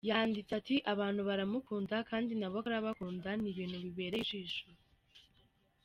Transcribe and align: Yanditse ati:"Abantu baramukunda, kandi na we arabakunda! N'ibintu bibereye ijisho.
Yanditse 0.09 0.51
ati:"Abantu 0.59 1.21
baramukunda, 1.29 1.95
kandi 2.09 2.31
na 2.35 2.47
we 2.51 2.57
arabakunda! 2.69 3.29
N'ibintu 3.41 3.75
bibereye 3.83 4.23
ijisho. 4.25 4.65